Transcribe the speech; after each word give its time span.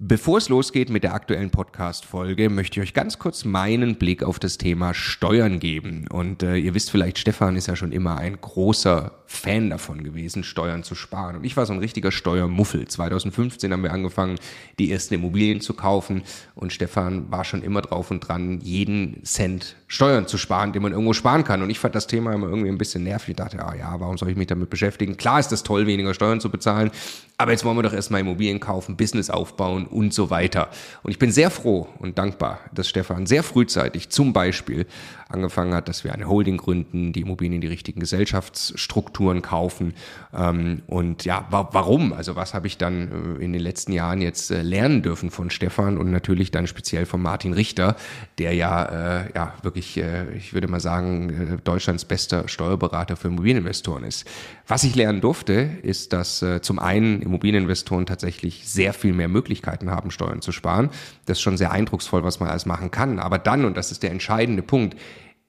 Bevor 0.00 0.38
es 0.38 0.48
losgeht 0.48 0.90
mit 0.90 1.02
der 1.02 1.12
aktuellen 1.12 1.50
Podcast-Folge, 1.50 2.50
möchte 2.50 2.78
ich 2.78 2.86
euch 2.86 2.94
ganz 2.94 3.18
kurz 3.18 3.44
meinen 3.44 3.96
Blick 3.96 4.22
auf 4.22 4.38
das 4.38 4.56
Thema 4.56 4.94
Steuern 4.94 5.58
geben. 5.58 6.06
Und 6.08 6.44
äh, 6.44 6.54
ihr 6.54 6.72
wisst 6.74 6.92
vielleicht, 6.92 7.18
Stefan 7.18 7.56
ist 7.56 7.66
ja 7.66 7.74
schon 7.74 7.90
immer 7.90 8.16
ein 8.16 8.40
großer 8.40 9.10
Fan 9.26 9.70
davon 9.70 10.04
gewesen, 10.04 10.44
Steuern 10.44 10.84
zu 10.84 10.94
sparen. 10.94 11.34
Und 11.34 11.44
ich 11.44 11.56
war 11.56 11.66
so 11.66 11.72
ein 11.72 11.80
richtiger 11.80 12.12
Steuermuffel. 12.12 12.86
2015 12.86 13.72
haben 13.72 13.82
wir 13.82 13.92
angefangen, 13.92 14.38
die 14.78 14.92
ersten 14.92 15.14
Immobilien 15.14 15.60
zu 15.60 15.74
kaufen. 15.74 16.22
Und 16.54 16.72
Stefan 16.72 17.32
war 17.32 17.44
schon 17.44 17.64
immer 17.64 17.82
drauf 17.82 18.12
und 18.12 18.20
dran, 18.20 18.60
jeden 18.60 19.24
Cent 19.24 19.74
Steuern 19.88 20.28
zu 20.28 20.38
sparen, 20.38 20.72
den 20.72 20.82
man 20.82 20.92
irgendwo 20.92 21.12
sparen 21.12 21.42
kann. 21.42 21.60
Und 21.60 21.70
ich 21.70 21.80
fand 21.80 21.96
das 21.96 22.06
Thema 22.06 22.32
immer 22.34 22.46
irgendwie 22.46 22.68
ein 22.68 22.78
bisschen 22.78 23.02
nervig. 23.02 23.30
Ich 23.30 23.36
dachte, 23.36 23.64
ah 23.64 23.74
ja, 23.74 23.98
warum 23.98 24.16
soll 24.16 24.30
ich 24.30 24.36
mich 24.36 24.46
damit 24.46 24.70
beschäftigen? 24.70 25.16
Klar 25.16 25.40
ist 25.40 25.50
es 25.50 25.64
toll, 25.64 25.88
weniger 25.88 26.14
Steuern 26.14 26.40
zu 26.40 26.50
bezahlen. 26.50 26.92
Aber 27.40 27.52
jetzt 27.52 27.64
wollen 27.64 27.76
wir 27.76 27.84
doch 27.84 27.92
erstmal 27.92 28.22
Immobilien 28.22 28.58
kaufen, 28.58 28.96
Business 28.96 29.30
aufbauen 29.30 29.86
und 29.86 30.12
so 30.12 30.28
weiter. 30.28 30.70
Und 31.04 31.12
ich 31.12 31.20
bin 31.20 31.30
sehr 31.30 31.52
froh 31.52 31.86
und 32.00 32.18
dankbar, 32.18 32.58
dass 32.74 32.88
Stefan 32.88 33.26
sehr 33.26 33.44
frühzeitig 33.44 34.08
zum 34.08 34.32
Beispiel 34.32 34.86
angefangen 35.28 35.74
hat, 35.74 35.88
dass 35.88 36.04
wir 36.04 36.12
eine 36.12 36.26
Holding 36.28 36.56
gründen, 36.56 37.12
die 37.12 37.20
Immobilien 37.20 37.54
in 37.54 37.60
die 37.60 37.68
richtigen 37.68 38.00
Gesellschaftsstrukturen 38.00 39.42
kaufen. 39.42 39.94
Ähm, 40.34 40.82
und 40.86 41.24
ja, 41.24 41.46
wa 41.50 41.68
warum? 41.72 42.12
Also 42.12 42.34
was 42.34 42.54
habe 42.54 42.66
ich 42.66 42.78
dann 42.78 43.36
äh, 43.38 43.44
in 43.44 43.52
den 43.52 43.62
letzten 43.62 43.92
Jahren 43.92 44.20
jetzt 44.20 44.50
äh, 44.50 44.62
lernen 44.62 45.02
dürfen 45.02 45.30
von 45.30 45.50
Stefan 45.50 45.98
und 45.98 46.10
natürlich 46.10 46.50
dann 46.50 46.66
speziell 46.66 47.06
von 47.06 47.20
Martin 47.20 47.52
Richter, 47.52 47.96
der 48.38 48.54
ja, 48.54 49.20
äh, 49.20 49.32
ja 49.34 49.54
wirklich, 49.62 50.00
ich 50.36 50.54
würde 50.54 50.68
mal 50.68 50.80
sagen, 50.80 51.60
Deutschlands 51.64 52.04
bester 52.04 52.48
Steuerberater 52.48 53.16
für 53.16 53.28
Immobilieninvestoren 53.28 54.04
ist. 54.04 54.26
Was 54.66 54.84
ich 54.84 54.94
lernen 54.94 55.20
durfte, 55.20 55.68
ist, 55.82 56.12
dass 56.12 56.44
zum 56.62 56.78
einen 56.78 57.22
Immobilieninvestoren 57.28 58.06
tatsächlich 58.06 58.68
sehr 58.68 58.92
viel 58.92 59.12
mehr 59.12 59.28
Möglichkeiten 59.28 59.90
haben, 59.90 60.10
Steuern 60.10 60.42
zu 60.42 60.52
sparen. 60.52 60.90
Das 61.26 61.38
ist 61.38 61.42
schon 61.42 61.56
sehr 61.56 61.70
eindrucksvoll, 61.70 62.24
was 62.24 62.40
man 62.40 62.48
alles 62.48 62.66
machen 62.66 62.90
kann. 62.90 63.18
Aber 63.18 63.38
dann, 63.38 63.64
und 63.64 63.76
das 63.76 63.92
ist 63.92 64.02
der 64.02 64.10
entscheidende 64.10 64.62
Punkt, 64.62 64.96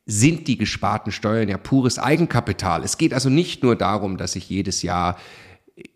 sind 0.06 0.48
die 0.48 0.58
gesparten 0.58 1.12
Steuern 1.12 1.50
ja 1.50 1.58
pures 1.58 2.00
Eigenkapital. 2.00 2.84
Es 2.84 2.98
geht 2.98 3.14
also 3.14 3.30
nicht 3.30 3.64
nur 3.64 3.76
darum, 3.76 4.18
dass 4.18 4.36
ich 4.36 4.50
jedes 4.50 4.82
Jahr 4.82 5.18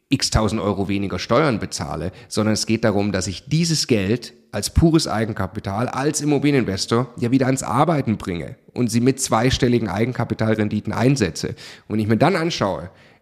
x 0.09 0.29
tausend 0.29 0.61
Euro 0.61 0.87
weniger 0.87 1.17
Steuern 1.17 1.59
bezahle, 1.59 2.11
sondern 2.27 2.53
es 2.53 2.67
geht 2.67 2.83
darum, 2.83 3.11
dass 3.11 3.25
ich 3.25 3.49
dieses 3.49 3.87
Geld 3.87 4.33
als 4.51 4.69
pures 4.69 5.07
Eigenkapital, 5.07 5.87
als 5.87 6.21
Immobilieninvestor 6.21 7.11
ja 7.19 7.31
wieder 7.31 7.47
ans 7.47 7.63
Arbeiten 7.63 8.17
bringe 8.17 8.55
und 8.73 8.91
sie 8.91 9.01
mit 9.01 9.19
zweistelligen 9.19 9.89
Eigenkapitalrenditen 9.89 10.93
einsetze. 10.93 11.55
Und 11.87 11.97
ich 11.97 12.07
mir 12.07 12.17
dann 12.17 12.35
anschaue, 12.35 12.91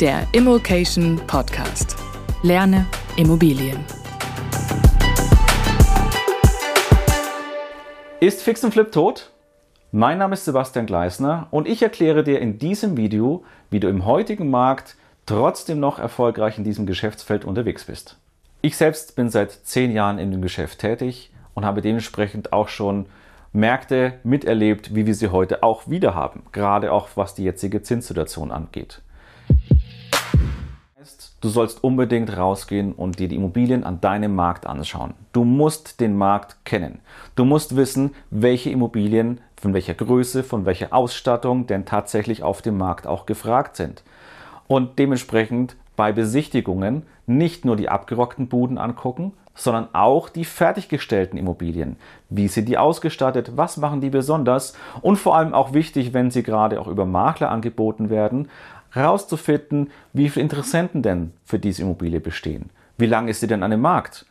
Der 0.00 0.26
Immokation 0.32 1.20
Podcast. 1.28 1.96
Lerne 2.42 2.84
Immobilien. 3.16 3.78
Ist 8.18 8.42
Fix 8.42 8.64
und 8.64 8.72
Flip 8.72 8.90
tot? 8.90 9.30
Mein 9.92 10.18
Name 10.18 10.34
ist 10.34 10.46
Sebastian 10.46 10.86
Gleisner 10.86 11.46
und 11.52 11.68
ich 11.68 11.80
erkläre 11.80 12.24
dir 12.24 12.40
in 12.40 12.58
diesem 12.58 12.96
Video, 12.96 13.44
wie 13.70 13.78
du 13.78 13.88
im 13.88 14.04
heutigen 14.04 14.50
Markt 14.50 14.96
trotzdem 15.26 15.78
noch 15.78 16.00
erfolgreich 16.00 16.58
in 16.58 16.64
diesem 16.64 16.86
Geschäftsfeld 16.86 17.44
unterwegs 17.44 17.84
bist. 17.84 18.16
Ich 18.62 18.76
selbst 18.76 19.14
bin 19.14 19.30
seit 19.30 19.52
zehn 19.52 19.92
Jahren 19.92 20.18
in 20.18 20.32
dem 20.32 20.42
Geschäft 20.42 20.80
tätig 20.80 21.30
und 21.54 21.64
habe 21.64 21.82
dementsprechend 21.82 22.52
auch 22.52 22.68
schon 22.68 23.06
Märkte 23.52 24.14
miterlebt, 24.24 24.96
wie 24.96 25.06
wir 25.06 25.14
sie 25.14 25.28
heute 25.28 25.62
auch 25.62 25.88
wieder 25.88 26.16
haben, 26.16 26.42
gerade 26.50 26.90
auch 26.90 27.10
was 27.14 27.36
die 27.36 27.44
jetzige 27.44 27.82
Zinssituation 27.82 28.50
angeht. 28.50 29.00
Du 31.40 31.48
sollst 31.48 31.84
unbedingt 31.84 32.36
rausgehen 32.36 32.92
und 32.92 33.18
dir 33.18 33.28
die 33.28 33.36
Immobilien 33.36 33.84
an 33.84 34.00
deinem 34.00 34.34
Markt 34.34 34.66
anschauen. 34.66 35.14
Du 35.32 35.44
musst 35.44 36.00
den 36.00 36.16
Markt 36.16 36.64
kennen. 36.64 37.00
Du 37.36 37.44
musst 37.44 37.76
wissen, 37.76 38.14
welche 38.30 38.70
Immobilien 38.70 39.40
von 39.56 39.74
welcher 39.74 39.94
Größe, 39.94 40.42
von 40.42 40.66
welcher 40.66 40.92
Ausstattung 40.92 41.66
denn 41.66 41.84
tatsächlich 41.84 42.42
auf 42.42 42.62
dem 42.62 42.78
Markt 42.78 43.06
auch 43.06 43.26
gefragt 43.26 43.76
sind. 43.76 44.02
Und 44.66 44.98
dementsprechend 44.98 45.76
bei 45.96 46.12
Besichtigungen 46.12 47.04
nicht 47.26 47.64
nur 47.64 47.76
die 47.76 47.88
abgerockten 47.88 48.48
Buden 48.48 48.78
angucken, 48.78 49.32
sondern 49.54 49.88
auch 49.92 50.28
die 50.28 50.44
fertiggestellten 50.44 51.38
Immobilien. 51.38 51.96
Wie 52.28 52.48
sind 52.48 52.68
die 52.68 52.76
ausgestattet? 52.76 53.52
Was 53.56 53.76
machen 53.76 54.00
die 54.00 54.10
besonders? 54.10 54.74
Und 55.00 55.16
vor 55.16 55.36
allem 55.36 55.54
auch 55.54 55.72
wichtig, 55.72 56.12
wenn 56.12 56.30
sie 56.30 56.42
gerade 56.42 56.80
auch 56.80 56.88
über 56.88 57.06
Makler 57.06 57.50
angeboten 57.50 58.10
werden, 58.10 58.48
herauszufinden, 58.94 59.90
wie 60.12 60.30
viele 60.30 60.44
Interessenten 60.44 61.02
denn 61.02 61.32
für 61.44 61.58
diese 61.58 61.82
Immobilie 61.82 62.20
bestehen. 62.20 62.70
Wie 62.96 63.06
lange 63.06 63.30
ist 63.30 63.40
sie 63.40 63.46
denn 63.46 63.62
an 63.62 63.70
dem 63.70 63.80
Markt? 63.80 64.24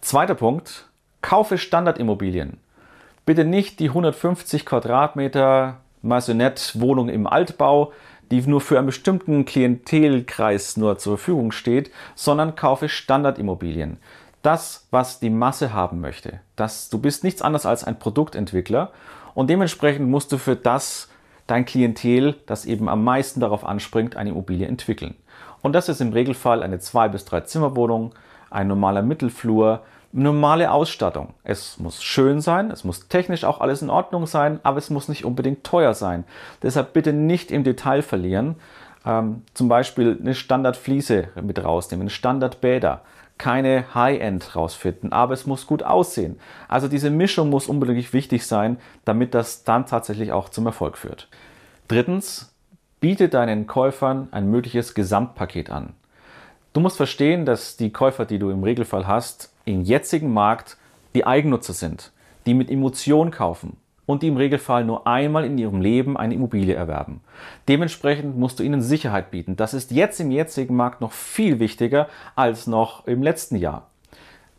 Zweiter 0.00 0.34
Punkt, 0.34 0.88
kaufe 1.22 1.58
Standardimmobilien. 1.58 2.58
Bitte 3.26 3.44
nicht 3.44 3.80
die 3.80 3.88
150 3.88 4.64
Quadratmeter 4.64 5.80
Maisonette-Wohnung 6.02 7.08
im 7.08 7.26
Altbau, 7.26 7.92
die 8.30 8.40
nur 8.42 8.60
für 8.60 8.78
einen 8.78 8.86
bestimmten 8.86 9.44
Klientelkreis 9.44 10.76
nur 10.76 10.98
zur 10.98 11.18
Verfügung 11.18 11.52
steht, 11.52 11.90
sondern 12.14 12.54
kaufe 12.54 12.88
Standardimmobilien. 12.88 13.98
Das, 14.42 14.86
was 14.90 15.20
die 15.20 15.30
Masse 15.30 15.72
haben 15.72 16.00
möchte. 16.00 16.40
Das, 16.56 16.88
du 16.88 16.98
bist 16.98 17.24
nichts 17.24 17.42
anderes 17.42 17.66
als 17.66 17.84
ein 17.84 17.98
Produktentwickler 17.98 18.92
und 19.34 19.50
dementsprechend 19.50 20.08
musst 20.08 20.32
du 20.32 20.38
für 20.38 20.56
das 20.56 21.08
dein 21.48 21.64
Klientel, 21.64 22.36
das 22.46 22.64
eben 22.64 22.88
am 22.88 23.02
meisten 23.02 23.40
darauf 23.40 23.64
anspringt, 23.64 24.16
eine 24.16 24.30
Immobilie 24.30 24.68
entwickeln. 24.68 25.16
Und 25.60 25.72
das 25.72 25.88
ist 25.88 26.00
im 26.00 26.12
Regelfall 26.12 26.62
eine 26.62 26.78
zwei 26.78 27.08
bis 27.08 27.24
drei 27.24 27.40
Zimmerwohnung, 27.40 28.14
ein 28.50 28.68
normaler 28.68 29.02
Mittelflur, 29.02 29.82
normale 30.12 30.70
Ausstattung. 30.70 31.34
Es 31.42 31.78
muss 31.78 32.02
schön 32.02 32.40
sein, 32.40 32.70
es 32.70 32.84
muss 32.84 33.08
technisch 33.08 33.44
auch 33.44 33.60
alles 33.60 33.82
in 33.82 33.90
Ordnung 33.90 34.26
sein, 34.26 34.60
aber 34.62 34.78
es 34.78 34.90
muss 34.90 35.08
nicht 35.08 35.24
unbedingt 35.24 35.64
teuer 35.64 35.94
sein. 35.94 36.24
Deshalb 36.62 36.92
bitte 36.92 37.12
nicht 37.12 37.50
im 37.50 37.64
Detail 37.64 38.02
verlieren. 38.02 38.56
Ähm, 39.04 39.42
zum 39.54 39.68
Beispiel 39.68 40.18
eine 40.20 40.34
Standardfliese 40.34 41.28
mit 41.42 41.62
rausnehmen, 41.62 42.08
Standardbäder, 42.10 43.02
keine 43.38 43.94
High-End 43.94 44.54
rausfinden, 44.54 45.12
aber 45.12 45.34
es 45.34 45.46
muss 45.46 45.66
gut 45.66 45.82
aussehen. 45.82 46.38
Also 46.68 46.88
diese 46.88 47.10
Mischung 47.10 47.50
muss 47.50 47.68
unbedingt 47.68 48.12
wichtig 48.12 48.46
sein, 48.46 48.78
damit 49.04 49.34
das 49.34 49.64
dann 49.64 49.86
tatsächlich 49.86 50.32
auch 50.32 50.48
zum 50.48 50.66
Erfolg 50.66 50.98
führt. 50.98 51.28
Drittens, 51.86 52.54
biete 53.00 53.28
deinen 53.28 53.66
Käufern 53.66 54.28
ein 54.32 54.50
mögliches 54.50 54.94
Gesamtpaket 54.94 55.70
an. 55.70 55.94
Du 56.72 56.80
musst 56.80 56.96
verstehen, 56.96 57.46
dass 57.46 57.76
die 57.76 57.92
Käufer, 57.92 58.26
die 58.26 58.38
du 58.38 58.50
im 58.50 58.62
Regelfall 58.62 59.06
hast, 59.06 59.52
im 59.64 59.82
jetzigen 59.82 60.32
Markt 60.32 60.76
die 61.14 61.26
Eigennutzer 61.26 61.72
sind, 61.72 62.12
die 62.44 62.54
mit 62.54 62.70
Emotion 62.70 63.30
kaufen 63.30 63.76
und 64.08 64.22
die 64.22 64.28
im 64.28 64.38
Regelfall 64.38 64.84
nur 64.84 65.06
einmal 65.06 65.44
in 65.44 65.58
ihrem 65.58 65.82
Leben 65.82 66.16
eine 66.16 66.32
Immobilie 66.32 66.74
erwerben. 66.74 67.20
Dementsprechend 67.68 68.38
musst 68.38 68.58
du 68.58 68.62
ihnen 68.62 68.80
Sicherheit 68.80 69.30
bieten. 69.30 69.54
Das 69.54 69.74
ist 69.74 69.90
jetzt 69.90 70.18
im 70.18 70.30
jetzigen 70.30 70.74
Markt 70.74 71.02
noch 71.02 71.12
viel 71.12 71.60
wichtiger 71.60 72.08
als 72.34 72.66
noch 72.66 73.06
im 73.06 73.22
letzten 73.22 73.56
Jahr. 73.56 73.90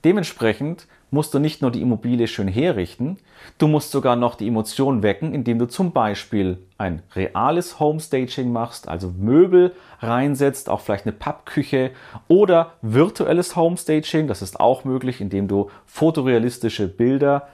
Dementsprechend 0.03 0.85
musst 1.09 1.33
du 1.33 1.39
nicht 1.39 1.63
nur 1.63 1.71
die 1.71 1.81
Immobilie 1.81 2.27
schön 2.27 2.47
herrichten, 2.47 3.17
du 3.57 3.67
musst 3.67 3.89
sogar 3.89 4.15
noch 4.15 4.35
die 4.35 4.47
Emotion 4.47 5.01
wecken, 5.01 5.33
indem 5.33 5.57
du 5.57 5.67
zum 5.67 5.93
Beispiel 5.93 6.59
ein 6.77 7.01
reales 7.15 7.79
Homestaging 7.79 8.51
machst, 8.51 8.87
also 8.87 9.11
Möbel 9.17 9.73
reinsetzt, 9.99 10.69
auch 10.69 10.81
vielleicht 10.81 11.05
eine 11.05 11.13
Pappküche 11.13 11.89
oder 12.27 12.73
virtuelles 12.83 13.55
Homestaging, 13.55 14.27
das 14.27 14.43
ist 14.43 14.59
auch 14.59 14.85
möglich, 14.85 15.19
indem 15.19 15.47
du 15.47 15.71
fotorealistische 15.87 16.87
Bilder 16.87 17.47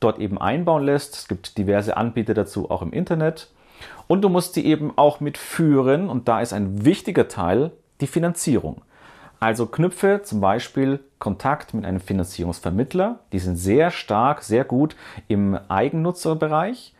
dort 0.00 0.18
eben 0.18 0.40
einbauen 0.40 0.84
lässt. 0.84 1.14
Es 1.14 1.28
gibt 1.28 1.58
diverse 1.58 1.96
Anbieter 1.96 2.34
dazu 2.34 2.70
auch 2.70 2.82
im 2.82 2.92
Internet. 2.92 3.48
Und 4.08 4.22
du 4.22 4.28
musst 4.28 4.56
die 4.56 4.66
eben 4.66 4.92
auch 4.96 5.20
mitführen 5.20 6.08
und 6.08 6.28
da 6.28 6.40
ist 6.40 6.52
ein 6.52 6.84
wichtiger 6.84 7.28
Teil 7.28 7.70
die 8.00 8.06
Finanzierung. 8.06 8.82
Also 9.38 9.66
knüpfe 9.66 10.20
zum 10.22 10.40
Beispiel 10.40 11.00
Kontakt 11.18 11.72
mit 11.72 11.86
einem 11.86 12.00
Finanzierungsvermittler. 12.00 13.20
Die 13.32 13.38
sind 13.38 13.56
sehr 13.56 13.90
stark, 13.90 14.42
sehr 14.42 14.64
gut 14.64 14.96
im 15.28 15.58
Eigennutzerbereich. 15.68 16.94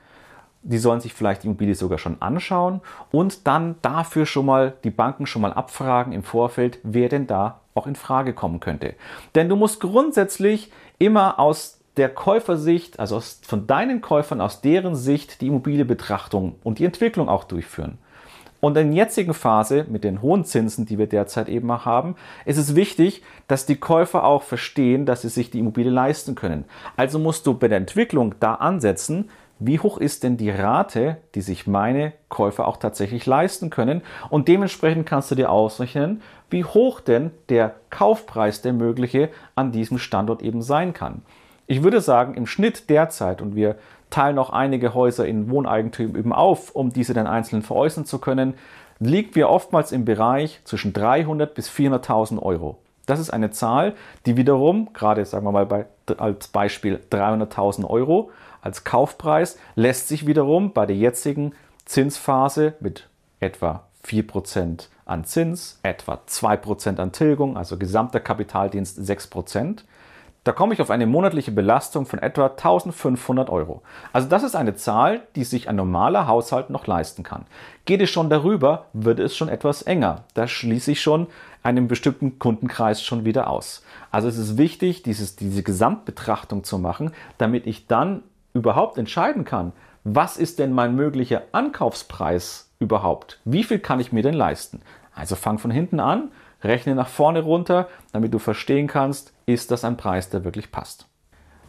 Die 0.62 0.78
sollen 0.78 1.00
sich 1.00 1.14
vielleicht 1.14 1.42
die 1.42 1.48
Immobilie 1.48 1.74
sogar 1.74 1.98
schon 1.98 2.20
anschauen 2.20 2.80
und 3.10 3.46
dann 3.46 3.76
dafür 3.82 4.26
schon 4.26 4.46
mal 4.46 4.74
die 4.84 4.90
Banken 4.90 5.26
schon 5.26 5.42
mal 5.42 5.52
abfragen 5.52 6.12
im 6.12 6.22
Vorfeld, 6.22 6.78
wer 6.82 7.08
denn 7.08 7.26
da 7.26 7.60
auch 7.74 7.86
in 7.86 7.94
Frage 7.94 8.34
kommen 8.34 8.60
könnte. 8.60 8.94
Denn 9.34 9.48
du 9.48 9.56
musst 9.56 9.80
grundsätzlich 9.80 10.70
immer 10.98 11.38
aus 11.38 11.79
der 12.00 12.08
Käufersicht, 12.08 12.98
also 12.98 13.16
aus, 13.16 13.40
von 13.46 13.66
deinen 13.66 14.00
Käufern, 14.00 14.40
aus 14.40 14.62
deren 14.62 14.96
Sicht 14.96 15.42
die 15.42 15.48
Immobiliebetrachtung 15.48 16.54
und 16.64 16.78
die 16.78 16.86
Entwicklung 16.86 17.28
auch 17.28 17.44
durchführen. 17.44 17.98
Und 18.60 18.74
in 18.78 18.94
der 18.94 19.04
jetzigen 19.04 19.34
Phase 19.34 19.84
mit 19.86 20.02
den 20.02 20.22
hohen 20.22 20.46
Zinsen, 20.46 20.86
die 20.86 20.96
wir 20.96 21.06
derzeit 21.06 21.50
eben 21.50 21.84
haben, 21.84 22.16
ist 22.46 22.56
es 22.56 22.74
wichtig, 22.74 23.22
dass 23.48 23.66
die 23.66 23.76
Käufer 23.76 24.24
auch 24.24 24.42
verstehen, 24.42 25.04
dass 25.04 25.20
sie 25.20 25.28
sich 25.28 25.50
die 25.50 25.58
Immobilie 25.58 25.92
leisten 25.92 26.36
können. 26.36 26.64
Also 26.96 27.18
musst 27.18 27.46
du 27.46 27.52
bei 27.52 27.68
der 27.68 27.76
Entwicklung 27.76 28.34
da 28.40 28.54
ansetzen, 28.54 29.28
wie 29.58 29.78
hoch 29.78 29.98
ist 29.98 30.22
denn 30.22 30.38
die 30.38 30.48
Rate, 30.48 31.18
die 31.34 31.42
sich 31.42 31.66
meine 31.66 32.14
Käufer 32.30 32.66
auch 32.66 32.78
tatsächlich 32.78 33.26
leisten 33.26 33.68
können. 33.68 34.00
Und 34.30 34.48
dementsprechend 34.48 35.04
kannst 35.04 35.30
du 35.30 35.34
dir 35.34 35.50
ausrechnen, 35.50 36.22
wie 36.48 36.64
hoch 36.64 37.00
denn 37.00 37.30
der 37.50 37.74
Kaufpreis, 37.90 38.62
der 38.62 38.72
mögliche, 38.72 39.28
an 39.54 39.70
diesem 39.70 39.98
Standort 39.98 40.40
eben 40.40 40.62
sein 40.62 40.94
kann. 40.94 41.20
Ich 41.70 41.84
würde 41.84 42.00
sagen, 42.00 42.34
im 42.34 42.48
Schnitt 42.48 42.90
derzeit, 42.90 43.40
und 43.40 43.54
wir 43.54 43.76
teilen 44.10 44.40
auch 44.40 44.50
einige 44.50 44.92
Häuser 44.92 45.24
in 45.24 45.50
Wohneigentum 45.50 46.16
eben 46.16 46.32
auf, 46.32 46.74
um 46.74 46.92
diese 46.92 47.14
dann 47.14 47.28
einzeln 47.28 47.62
veräußern 47.62 48.04
zu 48.04 48.18
können, 48.18 48.54
liegt 48.98 49.36
wir 49.36 49.48
oftmals 49.48 49.92
im 49.92 50.04
Bereich 50.04 50.60
zwischen 50.64 50.92
300 50.92 51.54
bis 51.54 51.70
400.000 51.70 52.42
Euro. 52.42 52.78
Das 53.06 53.20
ist 53.20 53.30
eine 53.30 53.52
Zahl, 53.52 53.94
die 54.26 54.36
wiederum, 54.36 54.92
gerade 54.94 55.24
sagen 55.24 55.46
wir 55.46 55.52
mal 55.52 55.64
bei, 55.64 55.86
als 56.18 56.48
Beispiel 56.48 56.98
300.000 57.08 57.88
Euro, 57.88 58.32
als 58.62 58.82
Kaufpreis 58.82 59.56
lässt 59.76 60.08
sich 60.08 60.26
wiederum 60.26 60.72
bei 60.72 60.86
der 60.86 60.96
jetzigen 60.96 61.52
Zinsphase 61.84 62.74
mit 62.80 63.08
etwa 63.38 63.84
4% 64.04 64.88
an 65.04 65.24
Zins, 65.24 65.78
etwa 65.84 66.18
2% 66.26 66.98
an 66.98 67.12
Tilgung, 67.12 67.56
also 67.56 67.76
gesamter 67.76 68.18
Kapitaldienst 68.18 68.98
6%, 68.98 69.84
da 70.50 70.54
komme 70.54 70.74
ich 70.74 70.82
auf 70.82 70.90
eine 70.90 71.06
monatliche 71.06 71.52
Belastung 71.52 72.06
von 72.06 72.18
etwa 72.18 72.46
1500 72.46 73.48
Euro. 73.50 73.82
Also 74.12 74.26
das 74.26 74.42
ist 74.42 74.56
eine 74.56 74.74
Zahl, 74.74 75.20
die 75.36 75.44
sich 75.44 75.68
ein 75.68 75.76
normaler 75.76 76.26
Haushalt 76.26 76.70
noch 76.70 76.88
leisten 76.88 77.22
kann. 77.22 77.46
Geht 77.84 78.02
es 78.02 78.10
schon 78.10 78.30
darüber, 78.30 78.86
wird 78.92 79.20
es 79.20 79.36
schon 79.36 79.48
etwas 79.48 79.82
enger. 79.82 80.24
Da 80.34 80.48
schließe 80.48 80.90
ich 80.90 81.02
schon 81.02 81.28
einen 81.62 81.86
bestimmten 81.86 82.40
Kundenkreis 82.40 83.00
schon 83.00 83.24
wieder 83.24 83.48
aus. 83.48 83.84
Also 84.10 84.26
es 84.26 84.38
ist 84.38 84.58
wichtig, 84.58 85.04
dieses, 85.04 85.36
diese 85.36 85.62
Gesamtbetrachtung 85.62 86.64
zu 86.64 86.80
machen, 86.80 87.12
damit 87.38 87.68
ich 87.68 87.86
dann 87.86 88.24
überhaupt 88.52 88.98
entscheiden 88.98 89.44
kann, 89.44 89.70
was 90.02 90.36
ist 90.36 90.58
denn 90.58 90.72
mein 90.72 90.96
möglicher 90.96 91.42
Ankaufspreis 91.52 92.72
überhaupt? 92.80 93.38
Wie 93.44 93.62
viel 93.62 93.78
kann 93.78 94.00
ich 94.00 94.10
mir 94.10 94.24
denn 94.24 94.34
leisten? 94.34 94.80
Also 95.14 95.36
fang 95.36 95.58
von 95.58 95.70
hinten 95.70 96.00
an, 96.00 96.32
rechne 96.62 96.94
nach 96.94 97.08
vorne 97.08 97.40
runter, 97.40 97.88
damit 98.12 98.34
du 98.34 98.38
verstehen 98.38 98.86
kannst, 98.86 99.34
ist 99.46 99.70
das 99.70 99.84
ein 99.84 99.96
Preis, 99.96 100.30
der 100.30 100.44
wirklich 100.44 100.70
passt. 100.70 101.08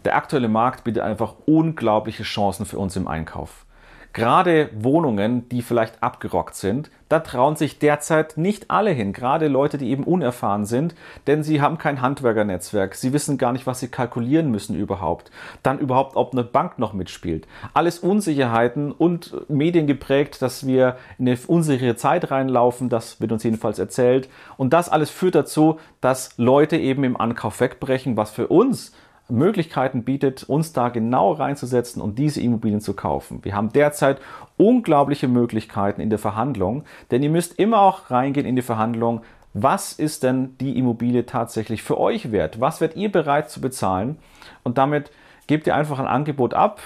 Der 0.05 0.15
aktuelle 0.15 0.47
Markt 0.47 0.83
bietet 0.83 1.03
einfach 1.03 1.35
unglaubliche 1.45 2.23
Chancen 2.23 2.65
für 2.65 2.79
uns 2.79 2.95
im 2.95 3.07
Einkauf. 3.07 3.65
Gerade 4.13 4.69
Wohnungen, 4.73 5.47
die 5.49 5.61
vielleicht 5.61 6.03
abgerockt 6.03 6.55
sind, 6.55 6.91
da 7.07 7.19
trauen 7.19 7.55
sich 7.55 7.79
derzeit 7.79 8.37
nicht 8.37 8.69
alle 8.69 8.91
hin. 8.91 9.13
Gerade 9.13 9.47
Leute, 9.47 9.77
die 9.77 9.89
eben 9.89 10.03
unerfahren 10.03 10.65
sind, 10.65 10.95
denn 11.27 11.43
sie 11.43 11.61
haben 11.61 11.77
kein 11.77 12.01
Handwerkernetzwerk. 12.01 12.95
Sie 12.95 13.13
wissen 13.13 13.37
gar 13.37 13.53
nicht, 13.53 13.67
was 13.67 13.79
sie 13.79 13.87
kalkulieren 13.87 14.51
müssen 14.51 14.75
überhaupt. 14.75 15.31
Dann 15.63 15.79
überhaupt, 15.79 16.15
ob 16.17 16.33
eine 16.33 16.43
Bank 16.43 16.77
noch 16.77 16.93
mitspielt. 16.93 17.47
Alles 17.73 17.99
Unsicherheiten 17.99 18.91
und 18.91 19.49
Medien 19.49 19.87
geprägt, 19.87 20.41
dass 20.41 20.65
wir 20.67 20.97
in 21.17 21.27
eine 21.27 21.37
unsichere 21.47 21.95
Zeit 21.95 22.31
reinlaufen. 22.31 22.89
Das 22.89 23.21
wird 23.21 23.31
uns 23.31 23.43
jedenfalls 23.43 23.79
erzählt. 23.79 24.29
Und 24.57 24.73
das 24.73 24.89
alles 24.89 25.09
führt 25.09 25.35
dazu, 25.35 25.79
dass 26.01 26.37
Leute 26.37 26.77
eben 26.77 27.03
im 27.05 27.15
Ankauf 27.15 27.59
wegbrechen, 27.61 28.17
was 28.17 28.31
für 28.31 28.47
uns 28.47 28.93
Möglichkeiten 29.31 30.03
bietet, 30.03 30.43
uns 30.43 30.73
da 30.73 30.89
genau 30.89 31.31
reinzusetzen 31.31 32.01
und 32.01 32.19
diese 32.19 32.41
Immobilien 32.41 32.81
zu 32.81 32.93
kaufen. 32.93 33.39
Wir 33.43 33.55
haben 33.55 33.71
derzeit 33.71 34.19
unglaubliche 34.57 35.27
Möglichkeiten 35.27 36.01
in 36.01 36.09
der 36.09 36.19
Verhandlung, 36.19 36.83
denn 37.09 37.23
ihr 37.23 37.29
müsst 37.29 37.57
immer 37.57 37.81
auch 37.81 38.11
reingehen 38.11 38.45
in 38.45 38.55
die 38.55 38.61
Verhandlung, 38.61 39.21
was 39.53 39.93
ist 39.93 40.23
denn 40.23 40.57
die 40.59 40.77
Immobilie 40.77 41.25
tatsächlich 41.25 41.83
für 41.83 41.99
euch 41.99 42.31
wert? 42.31 42.61
Was 42.61 42.79
werdet 42.79 42.97
ihr 42.97 43.11
bereit 43.11 43.49
zu 43.49 43.59
bezahlen? 43.59 44.17
Und 44.63 44.77
damit 44.77 45.11
gebt 45.47 45.67
ihr 45.67 45.75
einfach 45.75 45.99
ein 45.99 46.07
Angebot 46.07 46.53
ab 46.53 46.79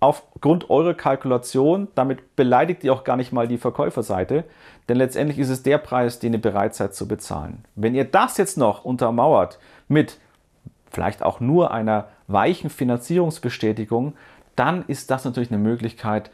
aufgrund 0.00 0.68
eurer 0.68 0.94
Kalkulation. 0.94 1.88
Damit 1.94 2.36
beleidigt 2.36 2.84
ihr 2.84 2.92
auch 2.92 3.04
gar 3.04 3.16
nicht 3.16 3.32
mal 3.32 3.48
die 3.48 3.58
Verkäuferseite, 3.58 4.44
denn 4.88 4.96
letztendlich 4.96 5.38
ist 5.38 5.50
es 5.50 5.62
der 5.62 5.78
Preis, 5.78 6.18
den 6.18 6.34
ihr 6.34 6.40
bereit 6.40 6.74
seid 6.74 6.94
zu 6.94 7.08
bezahlen. 7.08 7.64
Wenn 7.74 7.94
ihr 7.94 8.04
das 8.04 8.36
jetzt 8.36 8.58
noch 8.58 8.84
untermauert 8.84 9.58
mit 9.88 10.18
vielleicht 10.90 11.22
auch 11.22 11.40
nur 11.40 11.70
einer 11.70 12.08
weichen 12.26 12.70
Finanzierungsbestätigung, 12.70 14.14
dann 14.56 14.84
ist 14.86 15.10
das 15.10 15.24
natürlich 15.24 15.50
eine 15.50 15.62
Möglichkeit, 15.62 16.30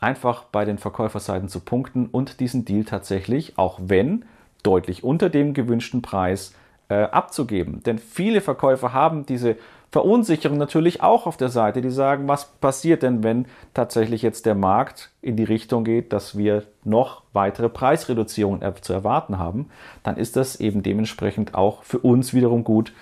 einfach 0.00 0.44
bei 0.44 0.64
den 0.64 0.78
Verkäuferseiten 0.78 1.48
zu 1.48 1.60
punkten 1.60 2.06
und 2.06 2.40
diesen 2.40 2.64
Deal 2.64 2.84
tatsächlich, 2.84 3.58
auch 3.58 3.78
wenn 3.82 4.24
deutlich 4.62 5.02
unter 5.02 5.30
dem 5.30 5.54
gewünschten 5.54 6.02
Preis, 6.02 6.54
äh, 6.88 7.04
abzugeben. 7.04 7.82
Denn 7.82 7.98
viele 7.98 8.40
Verkäufer 8.40 8.92
haben 8.92 9.24
diese 9.24 9.56
Verunsicherung 9.90 10.58
natürlich 10.58 11.02
auch 11.02 11.26
auf 11.26 11.36
der 11.36 11.48
Seite, 11.48 11.80
die 11.80 11.90
sagen, 11.90 12.26
was 12.26 12.46
passiert 12.46 13.02
denn, 13.02 13.22
wenn 13.22 13.46
tatsächlich 13.74 14.22
jetzt 14.22 14.44
der 14.44 14.56
Markt 14.56 15.10
in 15.22 15.36
die 15.36 15.44
Richtung 15.44 15.84
geht, 15.84 16.12
dass 16.12 16.36
wir 16.36 16.64
noch 16.82 17.22
weitere 17.32 17.68
Preisreduzierungen 17.68 18.60
zu 18.80 18.92
erwarten 18.92 19.38
haben, 19.38 19.70
dann 20.02 20.16
ist 20.16 20.34
das 20.36 20.56
eben 20.56 20.82
dementsprechend 20.82 21.54
auch 21.54 21.84
für 21.84 22.00
uns 22.00 22.34
wiederum 22.34 22.64
gut, 22.64 22.92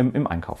im, 0.00 0.14
im 0.14 0.26
Einkauf. 0.26 0.60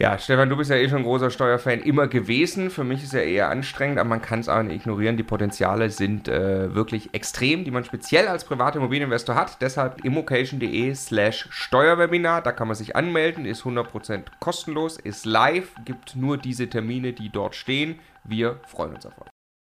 Ja, 0.00 0.16
Stefan, 0.16 0.48
du 0.48 0.56
bist 0.56 0.70
ja 0.70 0.76
eh 0.76 0.88
schon 0.88 0.98
ein 0.98 1.04
großer 1.04 1.28
Steuerfan 1.28 1.80
immer 1.80 2.06
gewesen. 2.06 2.70
Für 2.70 2.84
mich 2.84 3.02
ist 3.02 3.14
er 3.14 3.24
eher 3.24 3.50
anstrengend, 3.50 3.98
aber 3.98 4.08
man 4.08 4.22
kann 4.22 4.38
es 4.38 4.48
auch 4.48 4.62
nicht 4.62 4.76
ignorieren. 4.76 5.16
Die 5.16 5.24
Potenziale 5.24 5.90
sind 5.90 6.28
äh, 6.28 6.72
wirklich 6.72 7.14
extrem, 7.14 7.64
die 7.64 7.72
man 7.72 7.82
speziell 7.82 8.28
als 8.28 8.44
privater 8.44 8.76
Immobilieninvestor 8.76 9.34
hat. 9.34 9.60
Deshalb 9.60 10.04
immocation.de 10.04 10.94
slash 10.94 11.48
Steuerwebinar. 11.50 12.42
Da 12.42 12.52
kann 12.52 12.68
man 12.68 12.76
sich 12.76 12.94
anmelden, 12.94 13.44
ist 13.44 13.62
100% 13.62 14.26
kostenlos, 14.38 14.98
ist 14.98 15.26
live, 15.26 15.74
gibt 15.84 16.14
nur 16.14 16.38
diese 16.38 16.70
Termine, 16.70 17.12
die 17.12 17.30
dort 17.30 17.56
stehen. 17.56 17.98
Wir 18.22 18.60
freuen 18.68 18.94
uns 18.94 19.04
auf 19.04 19.20
euch. 19.20 19.37